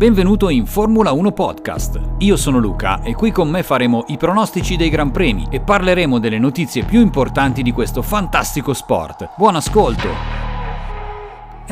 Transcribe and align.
Benvenuto 0.00 0.48
in 0.48 0.64
Formula 0.64 1.12
1 1.12 1.32
Podcast. 1.32 2.00
Io 2.20 2.38
sono 2.38 2.56
Luca 2.56 3.02
e 3.02 3.12
qui 3.14 3.30
con 3.30 3.50
me 3.50 3.62
faremo 3.62 4.04
i 4.06 4.16
pronostici 4.16 4.76
dei 4.76 4.88
Gran 4.88 5.10
Premi 5.10 5.46
e 5.50 5.60
parleremo 5.60 6.18
delle 6.18 6.38
notizie 6.38 6.84
più 6.84 7.00
importanti 7.00 7.60
di 7.60 7.70
questo 7.70 8.00
fantastico 8.00 8.72
sport. 8.72 9.28
Buon 9.36 9.56
ascolto! 9.56 10.39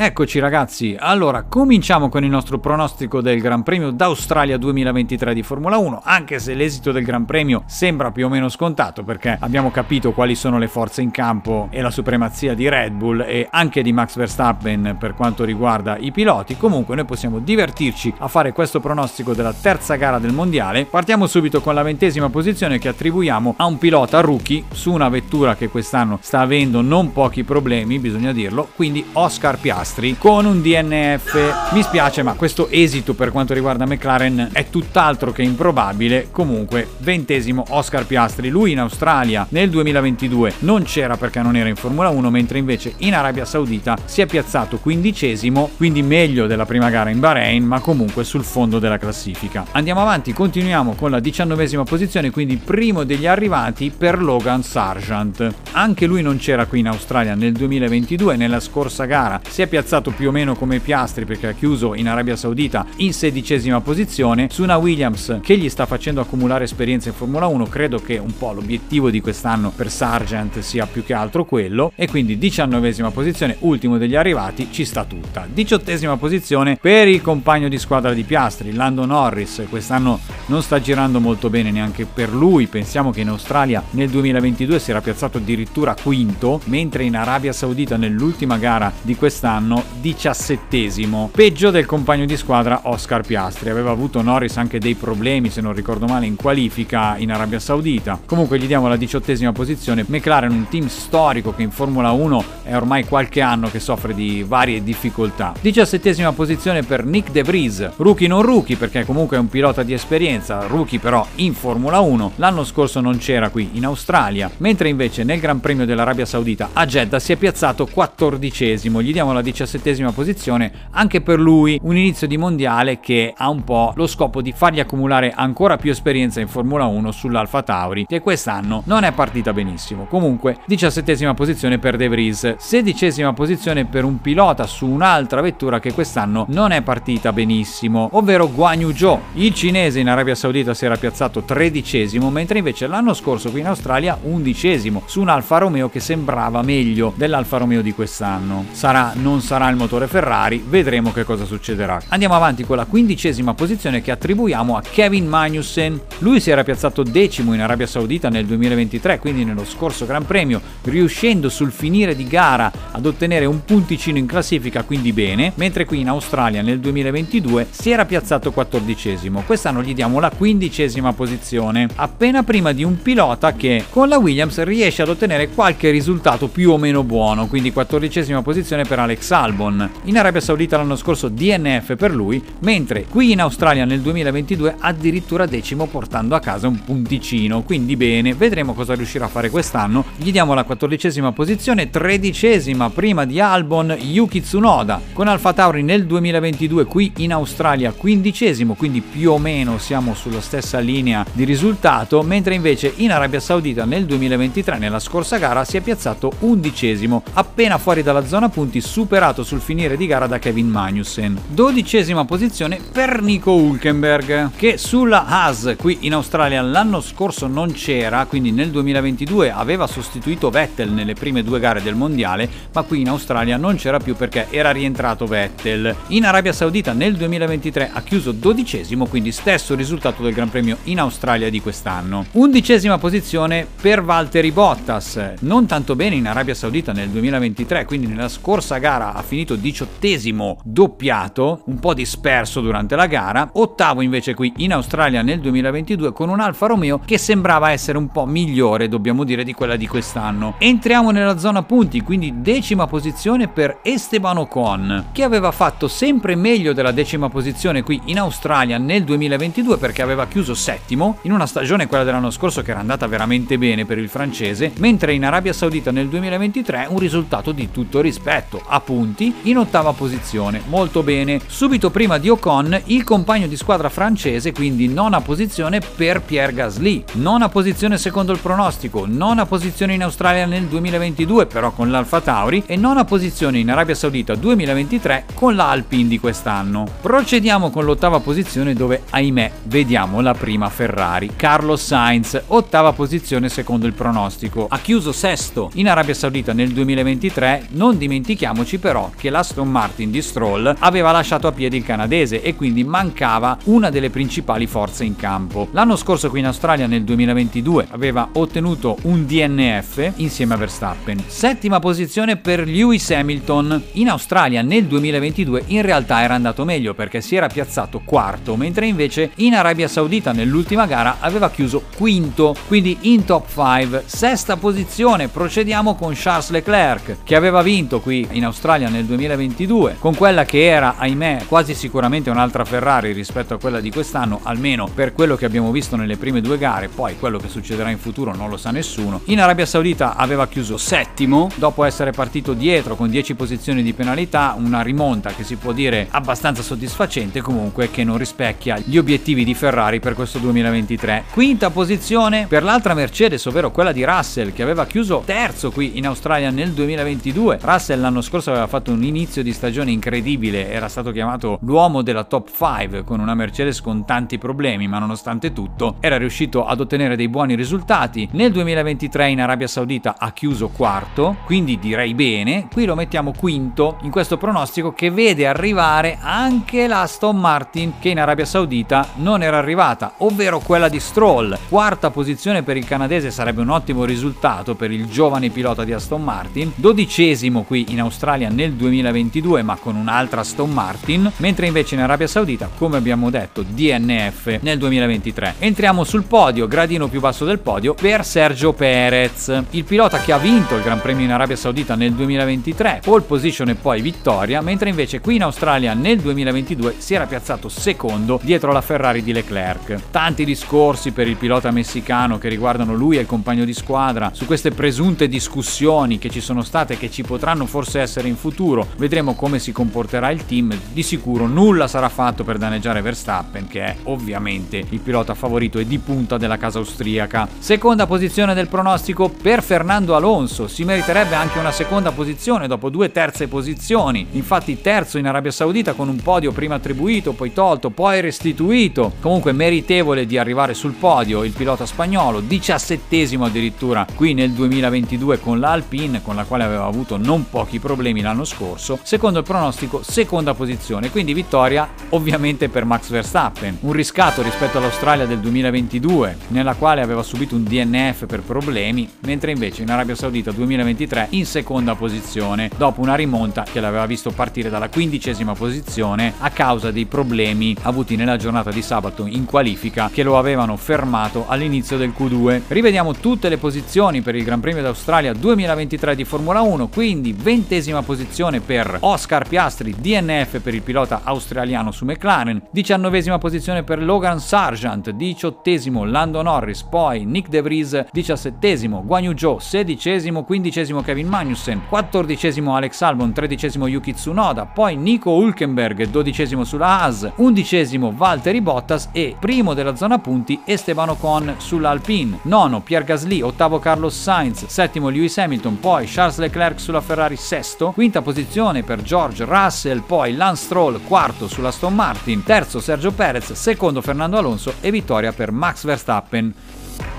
Eccoci 0.01 0.39
ragazzi, 0.39 0.95
allora 0.97 1.43
cominciamo 1.43 2.07
con 2.07 2.23
il 2.23 2.29
nostro 2.29 2.57
pronostico 2.57 3.19
del 3.19 3.41
Gran 3.41 3.63
Premio 3.63 3.91
d'Australia 3.91 4.55
2023 4.55 5.33
di 5.33 5.43
Formula 5.43 5.75
1, 5.75 5.99
anche 6.05 6.39
se 6.39 6.53
l'esito 6.53 6.93
del 6.93 7.03
Gran 7.03 7.25
Premio 7.25 7.63
sembra 7.65 8.09
più 8.09 8.27
o 8.27 8.29
meno 8.29 8.47
scontato 8.47 9.03
perché 9.03 9.35
abbiamo 9.37 9.71
capito 9.71 10.13
quali 10.13 10.35
sono 10.35 10.57
le 10.57 10.69
forze 10.69 11.01
in 11.01 11.11
campo 11.11 11.67
e 11.69 11.81
la 11.81 11.91
supremazia 11.91 12.53
di 12.53 12.69
Red 12.69 12.93
Bull 12.93 13.25
e 13.27 13.49
anche 13.51 13.81
di 13.81 13.91
Max 13.91 14.15
Verstappen 14.15 14.95
per 14.97 15.15
quanto 15.15 15.43
riguarda 15.43 15.97
i 15.97 16.13
piloti, 16.13 16.55
comunque 16.55 16.95
noi 16.95 17.03
possiamo 17.03 17.39
divertirci 17.39 18.13
a 18.19 18.29
fare 18.29 18.53
questo 18.53 18.79
pronostico 18.79 19.33
della 19.33 19.53
terza 19.53 19.95
gara 19.95 20.17
del 20.17 20.31
mondiale. 20.31 20.85
Partiamo 20.85 21.27
subito 21.27 21.59
con 21.59 21.73
la 21.73 21.83
ventesima 21.83 22.29
posizione 22.29 22.79
che 22.79 22.87
attribuiamo 22.87 23.55
a 23.57 23.65
un 23.65 23.77
pilota 23.77 24.21
rookie 24.21 24.63
su 24.71 24.93
una 24.93 25.09
vettura 25.09 25.57
che 25.57 25.67
quest'anno 25.67 26.19
sta 26.21 26.39
avendo 26.39 26.79
non 26.79 27.11
pochi 27.11 27.43
problemi, 27.43 27.99
bisogna 27.99 28.31
dirlo, 28.31 28.69
quindi 28.77 29.05
Oscar 29.11 29.59
Piastri 29.59 29.87
pilastri 29.89 30.15
con 30.17 30.45
un 30.45 30.61
DNF. 30.61 31.71
Mi 31.71 31.81
spiace, 31.81 32.21
ma 32.21 32.33
questo 32.33 32.69
esito 32.69 33.13
per 33.13 33.31
quanto 33.31 33.53
riguarda 33.53 33.85
McLaren 33.85 34.49
è 34.51 34.69
tutt'altro 34.69 35.31
che 35.31 35.41
improbabile. 35.41 36.27
Comunque, 36.31 36.87
ventesimo 36.99 37.65
Oscar 37.69 38.05
Piastri. 38.05 38.49
Lui 38.49 38.71
in 38.71 38.79
Australia 38.79 39.45
nel 39.49 39.69
2022 39.69 40.53
non 40.59 40.83
c'era 40.83 41.17
perché 41.17 41.41
non 41.41 41.55
era 41.55 41.69
in 41.69 41.75
Formula 41.75 42.09
1, 42.09 42.29
mentre 42.29 42.59
invece 42.59 42.93
in 42.97 43.15
Arabia 43.15 43.45
Saudita 43.45 43.97
si 44.05 44.21
è 44.21 44.25
piazzato 44.25 44.77
quindicesimo, 44.77 45.71
quindi 45.77 46.01
meglio 46.01 46.47
della 46.47 46.65
prima 46.65 46.89
gara 46.89 47.09
in 47.09 47.19
Bahrain, 47.19 47.63
ma 47.63 47.79
comunque 47.79 48.23
sul 48.23 48.43
fondo 48.43 48.79
della 48.79 48.97
classifica. 48.97 49.65
Andiamo 49.71 50.01
avanti, 50.01 50.33
continuiamo 50.33 50.93
con 50.93 51.11
la 51.11 51.19
diciannovesima 51.19 51.83
posizione, 51.83 52.29
quindi 52.29 52.57
primo 52.57 53.03
degli 53.03 53.25
arrivati 53.25 53.91
per 53.95 54.21
Logan 54.21 54.63
Sargent. 54.63 55.53
Anche 55.71 56.05
lui 56.05 56.21
non 56.21 56.37
c'era 56.37 56.65
qui 56.65 56.79
in 56.79 56.87
Australia 56.87 57.35
nel 57.35 57.53
2022, 57.53 58.35
nella 58.35 58.59
scorsa 58.59 59.05
gara 59.05 59.39
si 59.47 59.61
è 59.61 59.67
piazzato 59.67 59.78
piazzato 59.79 60.11
più 60.11 60.27
o 60.27 60.31
meno 60.31 60.55
come 60.55 60.79
Piastri 60.79 61.23
perché 61.23 61.47
ha 61.47 61.53
chiuso 61.53 61.95
in 61.95 62.09
Arabia 62.09 62.35
Saudita 62.35 62.85
in 62.97 63.13
sedicesima 63.13 63.79
posizione. 63.79 64.49
Su 64.51 64.63
una 64.63 64.75
Williams 64.75 65.39
che 65.41 65.57
gli 65.57 65.69
sta 65.69 65.85
facendo 65.85 66.19
accumulare 66.19 66.65
esperienza 66.65 67.07
in 67.07 67.15
Formula 67.15 67.47
1 67.47 67.65
credo 67.67 67.97
che 67.99 68.17
un 68.17 68.35
po' 68.37 68.51
l'obiettivo 68.51 69.09
di 69.09 69.21
quest'anno 69.21 69.71
per 69.73 69.89
Sargent 69.89 70.59
sia 70.59 70.85
più 70.85 71.05
che 71.05 71.13
altro 71.13 71.45
quello. 71.45 71.93
E 71.95 72.09
quindi 72.09 72.37
diciannovesima 72.37 73.11
posizione 73.11 73.55
ultimo 73.59 73.97
degli 73.97 74.17
arrivati 74.17 74.67
ci 74.69 74.83
sta 74.83 75.05
tutta. 75.05 75.47
Diciottesima 75.49 76.17
posizione 76.17 76.77
per 76.81 77.07
il 77.07 77.21
compagno 77.21 77.69
di 77.69 77.77
squadra 77.77 78.11
di 78.11 78.23
Piastri 78.23 78.73
Lando 78.73 79.05
Norris. 79.05 79.63
Quest'anno 79.69 80.19
non 80.47 80.61
sta 80.61 80.81
girando 80.81 81.21
molto 81.21 81.49
bene 81.49 81.71
neanche 81.71 82.05
per 82.05 82.33
lui. 82.33 82.67
Pensiamo 82.67 83.11
che 83.11 83.21
in 83.21 83.29
Australia 83.29 83.81
nel 83.91 84.09
2022 84.09 84.77
si 84.77 84.89
era 84.89 84.99
piazzato 84.99 85.37
addirittura 85.37 85.95
quinto 85.95 86.59
mentre 86.65 87.05
in 87.05 87.15
Arabia 87.15 87.53
Saudita 87.53 87.95
nell'ultima 87.95 88.57
gara 88.57 88.91
di 89.01 89.15
quest'anno 89.15 89.68
quest'anno 89.69 89.83
diciassettesimo, 90.01 91.29
peggio 91.31 91.69
del 91.69 91.85
compagno 91.85 92.25
di 92.25 92.35
squadra 92.35 92.81
Oscar 92.83 93.21
Piastri. 93.21 93.69
Aveva 93.69 93.91
avuto 93.91 94.21
Norris 94.21 94.57
anche 94.57 94.79
dei 94.79 94.95
problemi, 94.95 95.49
se 95.49 95.61
non 95.61 95.73
ricordo 95.73 96.07
male, 96.07 96.25
in 96.25 96.35
qualifica 96.35 97.15
in 97.17 97.31
Arabia 97.31 97.59
Saudita. 97.59 98.19
Comunque 98.25 98.57
gli 98.57 98.65
diamo 98.65 98.87
la 98.87 98.95
diciottesima 98.95 99.51
posizione. 99.51 100.05
McLaren, 100.07 100.51
un 100.51 100.67
team 100.67 100.87
storico 100.87 101.53
che 101.53 101.61
in 101.61 101.71
Formula 101.71 102.11
1 102.11 102.43
è 102.63 102.75
ormai 102.75 103.05
qualche 103.05 103.41
anno 103.41 103.69
che 103.69 103.79
soffre 103.79 104.15
di 104.15 104.43
varie 104.47 104.83
difficoltà. 104.83 105.53
Diciassettesima 105.59 106.31
posizione 106.31 106.81
per 106.83 107.05
Nick 107.05 107.31
De 107.31 107.43
Vries, 107.43 107.91
rookie 107.97 108.27
non 108.27 108.41
rookie 108.41 108.77
perché 108.77 109.05
comunque 109.05 109.37
è 109.37 109.39
un 109.39 109.49
pilota 109.49 109.83
di 109.83 109.93
esperienza, 109.93 110.65
rookie 110.67 110.99
però 110.99 111.25
in 111.35 111.53
Formula 111.53 111.99
1. 111.99 112.33
L'anno 112.37 112.63
scorso 112.63 112.99
non 113.01 113.17
c'era 113.17 113.49
qui 113.49 113.71
in 113.73 113.85
Australia, 113.85 114.49
mentre 114.57 114.89
invece 114.89 115.23
nel 115.23 115.39
Gran 115.39 115.59
Premio 115.59 115.85
dell'Arabia 115.85 116.25
Saudita 116.25 116.69
a 116.73 116.85
Jeddah 116.85 117.19
si 117.19 117.33
è 117.33 117.35
piazzato 117.35 117.85
quattordicesimo. 117.85 119.01
Gli 119.01 119.11
diamo 119.11 119.33
la 119.33 119.41
diciassettesima 119.49 120.11
posizione, 120.11 120.71
anche 120.91 121.21
per 121.21 121.39
lui 121.39 121.79
un 121.83 121.95
inizio 121.95 122.27
di 122.27 122.37
mondiale 122.37 122.99
che 122.99 123.33
ha 123.35 123.49
un 123.49 123.63
po' 123.63 123.93
lo 123.95 124.07
scopo 124.07 124.41
di 124.41 124.51
fargli 124.51 124.79
accumulare 124.79 125.31
ancora 125.35 125.77
più 125.77 125.91
esperienza 125.91 126.39
in 126.39 126.47
Formula 126.47 126.85
1 126.85 127.11
sull'Alfa 127.11 127.63
Tauri, 127.63 128.05
che 128.05 128.21
quest'anno 128.21 128.83
non 128.85 129.03
è 129.03 129.11
partita 129.11 129.53
benissimo. 129.53 130.05
Comunque, 130.05 130.57
diciassettesima 130.65 131.33
posizione 131.33 131.79
per 131.79 131.97
De 131.97 132.07
Vries, 132.07 132.55
sedicesima 132.57 133.33
posizione 133.33 133.85
per 133.85 134.03
un 134.03 134.21
pilota 134.21 134.65
su 134.65 134.87
un'altra 134.87 135.41
vettura 135.41 135.79
che 135.79 135.93
quest'anno 135.93 136.45
non 136.49 136.71
è 136.71 136.81
partita 136.81 137.33
benissimo, 137.33 138.09
ovvero 138.13 138.49
Guan 138.51 138.81
Yu 138.81 138.93
Zhou. 138.93 139.19
Il 139.33 139.53
cinese 139.53 139.99
in 139.99 140.09
Arabia 140.09 140.35
Saudita 140.35 140.73
si 140.73 140.85
era 140.85 140.97
piazzato 140.97 141.41
tredicesimo, 141.41 142.29
mentre 142.29 142.59
invece 142.59 142.87
l'anno 142.87 143.13
scorso 143.13 143.51
qui 143.51 143.61
in 143.61 143.67
Australia 143.67 144.17
undicesimo 144.21 145.03
su 145.05 145.21
un 145.21 145.29
Alfa 145.29 145.57
Romeo 145.57 145.89
che 145.89 145.99
sembrava 145.99 146.61
meglio 146.61 147.13
dell'Alfa 147.15 147.57
Romeo 147.57 147.81
di 147.81 147.93
quest'anno. 147.93 148.65
Sarà 148.71 149.13
non 149.15 149.38
sarà 149.41 149.69
il 149.69 149.75
motore 149.75 150.07
Ferrari, 150.07 150.63
vedremo 150.67 151.11
che 151.11 151.23
cosa 151.23 151.45
succederà. 151.45 152.01
Andiamo 152.09 152.35
avanti 152.35 152.63
con 152.63 152.77
la 152.77 152.85
quindicesima 152.85 153.53
posizione 153.53 154.01
che 154.01 154.11
attribuiamo 154.11 154.75
a 154.75 154.81
Kevin 154.81 155.27
Magnussen. 155.27 155.99
Lui 156.19 156.39
si 156.39 156.49
era 156.51 156.63
piazzato 156.63 157.03
decimo 157.03 157.53
in 157.53 157.61
Arabia 157.61 157.87
Saudita 157.87 158.29
nel 158.29 158.45
2023, 158.45 159.19
quindi 159.19 159.43
nello 159.43 159.65
scorso 159.65 160.05
Gran 160.05 160.25
Premio, 160.25 160.61
riuscendo 160.83 161.49
sul 161.49 161.71
finire 161.71 162.15
di 162.15 162.27
gara 162.27 162.71
ad 162.91 163.05
ottenere 163.05 163.45
un 163.45 163.63
punticino 163.63 164.17
in 164.17 164.25
classifica, 164.25 164.83
quindi 164.83 165.13
bene, 165.13 165.53
mentre 165.55 165.85
qui 165.85 165.99
in 165.99 166.09
Australia 166.09 166.61
nel 166.61 166.79
2022 166.79 167.67
si 167.69 167.91
era 167.91 168.05
piazzato 168.05 168.51
quattordicesimo. 168.51 169.43
Quest'anno 169.45 169.81
gli 169.81 169.93
diamo 169.93 170.19
la 170.19 170.31
quindicesima 170.31 171.13
posizione, 171.13 171.87
appena 171.95 172.43
prima 172.43 172.71
di 172.71 172.83
un 172.83 173.01
pilota 173.01 173.53
che 173.53 173.85
con 173.89 174.09
la 174.09 174.17
Williams 174.17 174.61
riesce 174.63 175.01
ad 175.01 175.09
ottenere 175.09 175.49
qualche 175.49 175.89
risultato 175.89 176.47
più 176.47 176.71
o 176.71 176.77
meno 176.77 177.03
buono, 177.03 177.47
quindi 177.47 177.71
quattordicesima 177.71 178.41
posizione 178.41 178.83
per 178.83 178.99
Alex 178.99 179.28
Albon. 179.31 179.89
In 180.03 180.17
Arabia 180.17 180.41
Saudita 180.41 180.77
l'anno 180.77 180.95
scorso 180.95 181.29
DNF 181.29 181.95
per 181.95 182.13
lui, 182.13 182.43
mentre 182.59 183.05
qui 183.05 183.31
in 183.31 183.41
Australia 183.41 183.85
nel 183.85 184.01
2022 184.01 184.75
addirittura 184.79 185.45
decimo 185.45 185.85
portando 185.85 186.35
a 186.35 186.39
casa 186.39 186.67
un 186.67 186.83
punticino, 186.83 187.61
quindi 187.61 187.95
bene, 187.95 188.33
vedremo 188.33 188.73
cosa 188.73 188.95
riuscirà 188.95 189.25
a 189.25 189.29
fare 189.29 189.49
quest'anno. 189.49 190.05
Gli 190.15 190.31
diamo 190.31 190.53
la 190.53 190.63
quattordicesima 190.63 191.31
posizione, 191.31 191.89
tredicesima 191.89 192.89
prima 192.89 193.25
di 193.25 193.39
Albon 193.39 193.95
Yuki 193.99 194.41
Tsunoda, 194.41 194.99
con 195.13 195.27
Alfa 195.27 195.53
Tauri 195.53 195.83
nel 195.83 196.05
2022 196.05 196.85
qui 196.85 197.11
in 197.17 197.33
Australia 197.33 197.91
quindicesimo, 197.91 198.73
quindi 198.73 199.01
più 199.01 199.31
o 199.31 199.37
meno 199.37 199.77
siamo 199.77 200.15
sulla 200.15 200.41
stessa 200.41 200.79
linea 200.79 201.23
di 201.31 201.43
risultato, 201.43 202.23
mentre 202.23 202.55
invece 202.55 202.91
in 202.97 203.11
Arabia 203.11 203.39
Saudita 203.39 203.85
nel 203.85 204.05
2023 204.05 204.77
nella 204.77 204.99
scorsa 204.99 205.37
gara 205.37 205.63
si 205.63 205.77
è 205.77 205.81
piazzato 205.81 206.31
undicesimo, 206.39 207.23
appena 207.33 207.77
fuori 207.77 208.01
dalla 208.03 208.25
zona 208.25 208.49
punti 208.49 208.81
superato 208.81 209.17
superato 209.19 209.43
sul 209.43 209.59
finire 209.59 209.97
di 209.97 210.07
gara 210.07 210.27
da 210.27 210.39
Kevin 210.39 210.69
Magnussen. 210.69 211.37
Dodicesima 211.49 212.23
posizione 212.23 212.79
per 212.89 213.21
Nico 213.21 213.51
Hulkenberg, 213.51 214.51
che 214.55 214.77
sulla 214.77 215.25
Haas 215.25 215.75
qui 215.77 215.97
in 216.01 216.13
Australia 216.13 216.61
l'anno 216.61 217.01
scorso 217.01 217.47
non 217.47 217.73
c'era, 217.73 218.25
quindi 218.27 218.51
nel 218.51 218.69
2022 218.69 219.51
aveva 219.51 219.87
sostituito 219.87 220.49
Vettel 220.49 220.91
nelle 220.91 221.15
prime 221.15 221.43
due 221.43 221.59
gare 221.59 221.81
del 221.81 221.95
mondiale, 221.95 222.49
ma 222.71 222.83
qui 222.83 223.01
in 223.01 223.09
Australia 223.09 223.57
non 223.57 223.75
c'era 223.75 223.99
più 223.99 224.15
perché 224.15 224.47
era 224.51 224.71
rientrato 224.71 225.25
Vettel. 225.25 225.93
In 226.07 226.23
Arabia 226.23 226.53
Saudita 226.53 226.93
nel 226.93 227.17
2023 227.17 227.89
ha 227.91 228.01
chiuso 228.01 228.31
dodicesimo, 228.31 229.05
quindi 229.05 229.33
stesso 229.33 229.75
risultato 229.75 230.23
del 230.23 230.33
Gran 230.33 230.49
Premio 230.49 230.77
in 230.83 230.97
Australia 230.97 231.49
di 231.49 231.59
quest'anno. 231.59 232.25
Undicesima 232.31 232.97
posizione 232.97 233.67
per 233.81 234.01
Valtteri 234.01 234.53
Bottas, 234.53 235.33
non 235.41 235.65
tanto 235.65 235.97
bene 235.97 236.15
in 236.15 236.25
Arabia 236.25 236.53
Saudita 236.53 236.93
nel 236.93 237.09
2023, 237.09 237.83
quindi 237.83 238.07
nella 238.07 238.29
scorsa 238.29 238.77
gara 238.77 239.07
ha 239.13 239.21
finito 239.21 239.55
diciottesimo 239.55 240.59
doppiato, 240.63 241.61
un 241.65 241.79
po' 241.79 241.93
disperso 241.93 242.61
durante 242.61 242.95
la 242.95 243.07
gara, 243.07 243.49
ottavo 243.53 244.01
invece 244.01 244.33
qui 244.33 244.53
in 244.57 244.73
Australia 244.73 245.21
nel 245.21 245.39
2022 245.39 246.13
con 246.13 246.29
un 246.29 246.39
Alfa 246.39 246.67
Romeo 246.67 246.99
che 247.03 247.17
sembrava 247.17 247.71
essere 247.71 247.97
un 247.97 248.09
po' 248.09 248.25
migliore, 248.25 248.87
dobbiamo 248.87 249.23
dire, 249.23 249.43
di 249.43 249.53
quella 249.53 249.75
di 249.75 249.87
quest'anno. 249.87 250.55
Entriamo 250.57 251.11
nella 251.11 251.37
zona 251.37 251.63
punti, 251.63 252.01
quindi 252.01 252.41
decima 252.41 252.87
posizione 252.87 253.47
per 253.47 253.79
Esteban 253.83 254.37
Ocon, 254.37 255.07
che 255.11 255.23
aveva 255.23 255.51
fatto 255.51 255.87
sempre 255.87 256.35
meglio 256.35 256.73
della 256.73 256.91
decima 256.91 257.29
posizione 257.29 257.83
qui 257.83 257.99
in 258.05 258.19
Australia 258.19 258.77
nel 258.77 259.03
2022 259.03 259.77
perché 259.77 260.01
aveva 260.01 260.27
chiuso 260.27 260.53
settimo 260.53 261.17
in 261.23 261.31
una 261.31 261.45
stagione 261.45 261.87
quella 261.87 262.03
dell'anno 262.03 262.31
scorso 262.31 262.61
che 262.61 262.71
era 262.71 262.79
andata 262.79 263.07
veramente 263.07 263.57
bene 263.57 263.85
per 263.85 263.97
il 263.97 264.09
francese, 264.09 264.71
mentre 264.77 265.13
in 265.13 265.25
Arabia 265.25 265.53
Saudita 265.53 265.91
nel 265.91 266.07
2023 266.07 266.87
un 266.89 266.99
risultato 266.99 267.51
di 267.51 267.71
tutto 267.71 268.01
rispetto, 268.01 268.61
appunto 268.65 268.98
punti 268.99 269.33
in 269.43 269.57
ottava 269.57 269.93
posizione. 269.93 270.61
Molto 270.67 271.03
bene. 271.03 271.39
Subito 271.47 271.89
prima 271.89 272.17
di 272.17 272.27
Ocon 272.27 272.81
il 272.87 273.05
compagno 273.05 273.47
di 273.47 273.55
squadra 273.55 273.87
francese, 273.87 274.51
quindi 274.51 274.89
nona 274.89 275.21
posizione 275.21 275.79
per 275.79 276.21
Pierre 276.21 276.53
Gasly. 276.53 277.05
Nona 277.13 277.47
posizione 277.47 277.97
secondo 277.97 278.33
il 278.33 278.39
pronostico, 278.39 279.05
nona 279.07 279.45
posizione 279.45 279.93
in 279.93 280.03
Australia 280.03 280.45
nel 280.45 280.65
2022 280.65 281.45
però 281.45 281.71
con 281.71 281.89
l'Alfa 281.89 282.19
Tauri 282.19 282.63
e 282.65 282.75
nona 282.75 283.05
posizione 283.05 283.59
in 283.59 283.71
Arabia 283.71 283.95
Saudita 283.95 284.35
2023 284.35 285.25
con 285.33 285.55
la 285.55 285.69
Alpine 285.69 286.09
di 286.09 286.19
quest'anno. 286.19 286.85
Procediamo 287.01 287.69
con 287.69 287.85
l'ottava 287.85 288.19
posizione 288.19 288.73
dove 288.73 289.03
ahimè 289.11 289.49
vediamo 289.63 290.19
la 290.19 290.33
prima 290.33 290.67
Ferrari. 290.67 291.31
Carlos 291.37 291.85
Sainz, 291.85 292.41
ottava 292.47 292.91
posizione 292.91 293.47
secondo 293.47 293.87
il 293.87 293.93
pronostico. 293.93 294.67
Ha 294.69 294.79
chiuso 294.79 295.13
sesto 295.13 295.71
in 295.75 295.87
Arabia 295.87 296.13
Saudita 296.13 296.51
nel 296.51 296.71
2023, 296.71 297.67
non 297.69 297.97
dimentichiamoci 297.97 298.77
però 298.77 298.88
che 299.15 299.29
l'Aston 299.29 299.69
Martin 299.69 300.09
di 300.09 300.21
Stroll 300.21 300.75
aveva 300.79 301.11
lasciato 301.11 301.45
a 301.45 301.51
piedi 301.51 301.77
il 301.77 301.83
canadese 301.83 302.41
e 302.41 302.55
quindi 302.55 302.83
mancava 302.83 303.57
una 303.65 303.91
delle 303.91 304.09
principali 304.09 304.65
forze 304.65 305.03
in 305.03 305.15
campo. 305.15 305.67
L'anno 305.71 305.95
scorso 305.95 306.29
qui 306.29 306.39
in 306.39 306.47
Australia 306.47 306.87
nel 306.87 307.03
2022 307.03 307.87
aveva 307.91 308.29
ottenuto 308.33 308.97
un 309.03 309.27
DNF 309.27 310.13
insieme 310.15 310.55
a 310.55 310.57
Verstappen. 310.57 311.23
Settima 311.27 311.79
posizione 311.79 312.37
per 312.37 312.65
Lewis 312.65 313.11
Hamilton. 313.11 313.83
In 313.93 314.09
Australia 314.09 314.63
nel 314.63 314.85
2022 314.85 315.65
in 315.67 315.83
realtà 315.83 316.23
era 316.23 316.33
andato 316.33 316.65
meglio 316.65 316.95
perché 316.95 317.21
si 317.21 317.35
era 317.35 317.47
piazzato 317.47 318.01
quarto, 318.03 318.55
mentre 318.55 318.87
invece 318.87 319.31
in 319.35 319.53
Arabia 319.53 319.87
Saudita 319.87 320.31
nell'ultima 320.31 320.87
gara 320.87 321.17
aveva 321.19 321.51
chiuso 321.51 321.83
quinto, 321.95 322.55
quindi 322.67 322.97
in 323.01 323.25
top 323.25 323.47
5. 323.47 324.03
Sesta 324.05 324.57
posizione, 324.57 325.27
procediamo 325.27 325.95
con 325.95 326.13
Charles 326.15 326.49
Leclerc 326.49 327.17
che 327.23 327.35
aveva 327.35 327.61
vinto 327.61 327.99
qui 327.99 328.25
in 328.31 328.45
Australia 328.45 328.78
nel 328.87 329.05
2022 329.05 329.97
con 329.99 330.15
quella 330.15 330.45
che 330.45 330.63
era, 330.65 330.95
ahimè, 330.97 331.45
quasi 331.47 331.73
sicuramente 331.73 332.29
un'altra 332.29 332.63
Ferrari 332.63 333.11
rispetto 333.11 333.55
a 333.55 333.59
quella 333.59 333.81
di 333.81 333.91
quest'anno, 333.91 334.39
almeno 334.43 334.87
per 334.93 335.13
quello 335.13 335.35
che 335.35 335.45
abbiamo 335.45 335.71
visto 335.71 335.95
nelle 335.95 336.15
prime 336.17 336.39
due 336.39 336.57
gare, 336.57 336.87
poi 336.87 337.17
quello 337.17 337.37
che 337.37 337.49
succederà 337.49 337.89
in 337.89 337.97
futuro 337.97 338.33
non 338.33 338.49
lo 338.49 338.57
sa 338.57 338.71
nessuno. 338.71 339.21
In 339.25 339.41
Arabia 339.41 339.65
Saudita 339.65 340.15
aveva 340.15 340.47
chiuso 340.47 340.77
settimo 340.77 341.49
dopo 341.55 341.83
essere 341.83 342.11
partito 342.11 342.53
dietro 342.53 342.95
con 342.95 343.09
10 343.09 343.35
posizioni 343.35 343.83
di 343.83 343.93
penalità, 343.93 344.55
una 344.57 344.81
rimonta 344.81 345.31
che 345.31 345.43
si 345.43 345.55
può 345.55 345.71
dire 345.71 346.07
abbastanza 346.11 346.61
soddisfacente 346.61 347.41
comunque 347.41 347.89
che 347.91 348.03
non 348.03 348.17
rispecchia 348.17 348.77
gli 348.83 348.97
obiettivi 348.97 349.43
di 349.43 349.53
Ferrari 349.53 349.99
per 349.99 350.13
questo 350.13 350.37
2023. 350.39 351.25
Quinta 351.31 351.69
posizione 351.69 352.45
per 352.47 352.63
l'altra 352.63 352.93
Mercedes, 352.93 353.45
ovvero 353.45 353.71
quella 353.71 353.91
di 353.91 354.03
Russell 354.03 354.53
che 354.53 354.61
aveva 354.61 354.85
chiuso 354.85 355.23
terzo 355.25 355.71
qui 355.71 355.97
in 355.97 356.05
Australia 356.05 356.49
nel 356.49 356.71
2022. 356.71 357.59
Russell 357.61 357.99
l'anno 357.99 358.21
scorso 358.21 358.51
aveva 358.51 358.58
fatto 358.67 358.91
un 358.91 359.03
inizio 359.03 359.43
di 359.43 359.53
stagione 359.53 359.91
incredibile, 359.91 360.69
era 360.69 360.87
stato 360.87 361.11
chiamato 361.11 361.59
l'uomo 361.61 362.01
della 362.01 362.23
top 362.23 362.49
5 362.49 363.03
con 363.03 363.19
una 363.19 363.33
Mercedes 363.33 363.81
con 363.81 364.05
tanti 364.05 364.37
problemi, 364.37 364.87
ma 364.87 364.99
nonostante 364.99 365.53
tutto 365.53 365.95
era 365.99 366.17
riuscito 366.17 366.65
ad 366.65 366.79
ottenere 366.79 367.15
dei 367.15 367.29
buoni 367.29 367.55
risultati. 367.55 368.27
Nel 368.31 368.51
2023 368.51 369.29
in 369.29 369.41
Arabia 369.41 369.67
Saudita 369.67 370.15
ha 370.17 370.31
chiuso 370.31 370.69
quarto, 370.69 371.37
quindi 371.45 371.79
direi 371.79 372.13
bene. 372.13 372.67
Qui 372.71 372.85
lo 372.85 372.95
mettiamo 372.95 373.33
quinto 373.37 373.97
in 374.01 374.11
questo 374.11 374.37
pronostico 374.37 374.93
che 374.93 375.11
vede 375.11 375.47
arrivare 375.47 376.17
anche 376.21 376.87
la 376.87 377.01
Aston 377.01 377.37
Martin 377.37 377.93
che 377.99 378.09
in 378.09 378.19
Arabia 378.19 378.45
Saudita 378.45 379.09
non 379.15 379.41
era 379.41 379.57
arrivata, 379.57 380.13
ovvero 380.17 380.59
quella 380.59 380.89
di 380.89 380.99
Stroll. 380.99 381.57
Quarta 381.69 382.09
posizione 382.09 382.63
per 382.63 382.77
il 382.77 382.85
canadese 382.85 383.31
sarebbe 383.31 383.61
un 383.61 383.69
ottimo 383.69 384.05
risultato 384.05 384.75
per 384.75 384.91
il 384.91 385.07
giovane 385.07 385.49
pilota 385.49 385.83
di 385.83 385.93
Aston 385.93 386.23
Martin. 386.23 386.71
Dodicesimo 386.75 387.63
qui 387.63 387.85
in 387.89 388.01
Australia 388.01 388.48
nel 388.49 388.73
2022 388.73 389.61
ma 389.63 389.75
con 389.75 389.95
un'altra 389.95 390.41
Aston 390.41 390.71
Martin, 390.71 391.31
mentre 391.37 391.67
invece 391.67 391.95
in 391.95 392.01
Arabia 392.01 392.27
Saudita, 392.27 392.69
come 392.77 392.97
abbiamo 392.97 393.29
detto, 393.29 393.63
DNF 393.63 394.59
nel 394.61 394.77
2023. 394.77 395.55
Entriamo 395.59 396.03
sul 396.03 396.23
podio, 396.23 396.67
gradino 396.67 397.07
più 397.07 397.19
basso 397.19 397.45
del 397.45 397.59
podio 397.59 397.93
per 397.93 398.25
Sergio 398.25 398.73
Perez, 398.73 399.63
il 399.71 399.83
pilota 399.83 400.19
che 400.19 400.31
ha 400.31 400.37
vinto 400.37 400.75
il 400.75 400.83
Gran 400.83 401.01
Premio 401.01 401.25
in 401.25 401.31
Arabia 401.31 401.55
Saudita 401.55 401.95
nel 401.95 402.13
2023, 402.13 403.01
pole 403.03 403.23
position 403.23 403.69
e 403.69 403.75
poi 403.75 404.01
vittoria, 404.01 404.61
mentre 404.61 404.89
invece 404.89 405.19
qui 405.19 405.35
in 405.35 405.43
Australia 405.43 405.93
nel 405.93 406.19
2022 406.19 406.95
si 406.97 407.13
era 407.13 407.25
piazzato 407.25 407.69
secondo 407.69 408.39
dietro 408.41 408.71
la 408.71 408.81
Ferrari 408.81 409.23
di 409.23 409.33
Leclerc. 409.33 410.09
Tanti 410.11 410.45
discorsi 410.45 411.11
per 411.11 411.27
il 411.27 411.35
pilota 411.35 411.71
messicano 411.71 412.37
che 412.37 412.49
riguardano 412.49 412.93
lui 412.93 413.17
e 413.17 413.21
il 413.21 413.27
compagno 413.27 413.65
di 413.65 413.73
squadra, 413.73 414.31
su 414.33 414.45
queste 414.45 414.71
presunte 414.71 415.27
discussioni 415.27 416.17
che 416.17 416.29
ci 416.29 416.41
sono 416.41 416.63
state 416.63 416.93
e 416.93 416.97
che 416.97 417.11
ci 417.11 417.23
potranno 417.23 417.65
forse 417.65 417.99
essere 417.99 418.27
in 418.27 418.35
futuro. 418.39 418.87
Vedremo 418.97 419.35
come 419.35 419.59
si 419.59 419.71
comporterà 419.71 420.31
il 420.31 420.45
team. 420.45 420.75
Di 420.91 421.03
sicuro 421.03 421.45
nulla 421.45 421.87
sarà 421.87 422.09
fatto 422.09 422.43
per 422.43 422.57
danneggiare 422.57 423.01
Verstappen, 423.01 423.67
che 423.67 423.83
è 423.83 423.95
ovviamente 424.03 424.83
il 424.89 424.99
pilota 424.99 425.35
favorito 425.35 425.77
e 425.77 425.85
di 425.85 425.99
punta 425.99 426.37
della 426.37 426.57
casa 426.57 426.79
austriaca. 426.79 427.47
Seconda 427.59 428.07
posizione 428.07 428.53
del 428.53 428.69
pronostico 428.69 429.29
per 429.29 429.61
Fernando 429.61 430.15
Alonso. 430.15 430.67
Si 430.67 430.83
meriterebbe 430.85 431.35
anche 431.35 431.59
una 431.59 431.71
seconda 431.71 432.11
posizione 432.11 432.67
dopo 432.67 432.89
due 432.89 433.11
terze 433.11 433.47
posizioni. 433.47 434.25
Infatti 434.31 434.81
terzo 434.81 435.17
in 435.17 435.27
Arabia 435.27 435.51
Saudita 435.51 435.93
con 435.93 436.07
un 436.07 436.21
podio 436.21 436.51
prima 436.51 436.75
attribuito, 436.75 437.33
poi 437.33 437.51
tolto, 437.51 437.89
poi 437.89 438.21
restituito. 438.21 439.13
Comunque 439.19 439.51
meritevole 439.51 440.25
di 440.25 440.37
arrivare 440.37 440.73
sul 440.73 440.93
podio 440.93 441.43
il 441.43 441.51
pilota 441.51 441.85
spagnolo, 441.85 442.39
diciassettesimo 442.39 443.45
addirittura 443.45 444.07
qui 444.15 444.33
nel 444.33 444.51
2022 444.51 445.39
con 445.39 445.59
la 445.59 445.71
Alpine, 445.71 446.21
con 446.21 446.35
la 446.35 446.43
quale 446.43 446.63
aveva 446.63 446.85
avuto 446.85 447.17
non 447.17 447.49
pochi 447.49 447.79
problemi 447.79 448.21
l'anno 448.29 448.45
scorso. 448.45 448.99
Secondo 449.03 449.39
il 449.39 449.45
pronostico, 449.45 450.01
seconda 450.03 450.53
posizione, 450.53 451.09
quindi 451.09 451.33
vittoria 451.33 451.87
ovviamente 452.09 452.69
per 452.69 452.85
Max 452.85 453.09
Verstappen. 453.09 453.77
Un 453.81 453.91
riscatto 453.91 454.41
rispetto 454.41 454.77
all'Australia 454.77 455.25
del 455.25 455.39
2022, 455.39 456.37
nella 456.49 456.75
quale 456.75 457.01
aveva 457.01 457.23
subito 457.23 457.55
un 457.55 457.63
DNF 457.63 458.25
per 458.25 458.41
problemi, 458.41 459.09
mentre 459.21 459.51
invece 459.51 459.81
in 459.81 459.89
Arabia 459.89 460.15
Saudita 460.15 460.51
2023 460.51 461.27
in 461.31 461.45
seconda 461.45 461.95
posizione, 461.95 462.69
dopo 462.77 463.01
una 463.01 463.15
rimonta 463.15 463.63
che 463.63 463.79
l'aveva 463.79 464.05
visto 464.05 464.31
partire 464.31 464.69
dalla 464.69 464.89
quindicesima 464.89 465.53
posizione 465.53 466.33
a 466.39 466.49
causa 466.51 466.91
dei 466.91 467.05
problemi 467.05 467.75
avuti 467.81 468.15
nella 468.15 468.37
giornata 468.37 468.71
di 468.71 468.81
sabato 468.81 469.25
in 469.25 469.45
qualifica 469.45 470.09
che 470.13 470.23
lo 470.23 470.37
avevano 470.37 470.77
fermato 470.77 471.45
all'inizio 471.47 471.97
del 471.97 472.13
Q2. 472.17 472.61
Rivediamo 472.67 473.13
tutte 473.15 473.49
le 473.49 473.57
posizioni 473.57 474.21
per 474.21 474.35
il 474.35 474.43
Gran 474.43 474.59
Premio 474.59 474.81
d'Australia 474.81 475.33
2023 475.33 476.15
di 476.15 476.23
Formula 476.23 476.61
1, 476.61 476.87
quindi 476.89 477.33
ventesima 477.33 478.01
posizione 478.01 478.17
per 478.65 478.97
Oscar 479.01 479.47
Piastri, 479.47 479.95
DNF 479.97 480.59
per 480.61 480.73
il 480.73 480.81
pilota 480.81 481.21
australiano 481.23 481.91
su 481.91 482.05
McLaren, 482.05 482.61
diciannovesima 482.71 483.37
posizione 483.37 483.83
per 483.83 484.01
Logan 484.01 484.39
Sargent, 484.39 485.11
diciottesimo 485.11 486.03
Lando 486.05 486.41
Norris, 486.41 486.83
poi 486.83 487.25
Nick 487.25 487.49
De 487.49 487.61
Vries, 487.61 488.05
diciassettesimo 488.11 489.03
Guan 489.05 489.23
Yu 489.23 489.37
Zhou, 489.37 489.59
sedicesimo, 489.59 490.43
quindicesimo 490.43 491.01
Kevin 491.01 491.27
Magnussen, 491.27 491.81
quattordicesimo 491.87 492.75
Alex 492.75 493.01
Albon, 493.01 493.33
tredicesimo 493.33 493.87
Yuki 493.87 494.13
Tsunoda, 494.13 494.65
poi 494.65 494.95
Nico 494.95 495.31
Hulkenberg, 495.31 496.05
dodicesimo 496.05 496.63
sulla 496.63 497.01
Haas, 497.01 497.31
undicesimo 497.35 498.13
Valtteri 498.15 498.61
Bottas 498.61 499.09
e 499.11 499.35
primo 499.39 499.73
della 499.73 499.95
zona 499.95 500.19
punti 500.19 500.61
Esteban 500.65 501.09
Ocon 501.09 501.55
sulla 501.57 501.89
Alpine, 501.89 502.39
nono 502.43 502.81
Pierre 502.81 503.05
Gasly, 503.05 503.41
ottavo 503.41 503.79
Carlos 503.79 504.19
Sainz, 504.19 504.65
settimo 504.65 505.09
Lewis 505.09 505.37
Hamilton, 505.37 505.79
poi 505.79 506.05
Charles 506.05 506.37
Leclerc 506.37 506.79
sulla 506.79 507.01
Ferrari 507.01 507.35
sesto, 507.35 507.93
quinta 508.09 508.23
posizione 508.23 508.81
per 508.81 509.03
George 509.03 509.45
Russell, 509.45 510.01
poi 510.01 510.33
Lance 510.33 510.63
Stroll 510.63 510.99
quarto 511.03 511.47
sulla 511.47 511.67
Aston 511.67 511.93
Martin, 511.93 512.41
terzo 512.41 512.79
Sergio 512.79 513.11
Perez, 513.11 513.51
secondo 513.51 514.01
Fernando 514.01 514.35
Alonso 514.35 514.73
e 514.81 514.89
vittoria 514.89 515.31
per 515.31 515.51
Max 515.51 515.85
Verstappen. 515.85 516.51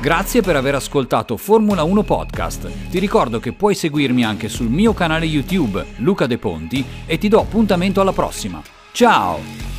Grazie 0.00 0.42
per 0.42 0.56
aver 0.56 0.74
ascoltato 0.74 1.36
Formula 1.36 1.84
1 1.84 2.02
Podcast. 2.02 2.88
Ti 2.90 2.98
ricordo 2.98 3.38
che 3.38 3.52
puoi 3.52 3.76
seguirmi 3.76 4.24
anche 4.24 4.48
sul 4.48 4.68
mio 4.68 4.92
canale 4.92 5.26
YouTube 5.26 5.86
Luca 5.98 6.26
De 6.26 6.38
Ponti 6.38 6.84
e 7.06 7.18
ti 7.18 7.28
do 7.28 7.38
appuntamento 7.38 8.00
alla 8.00 8.12
prossima. 8.12 8.60
Ciao! 8.90 9.69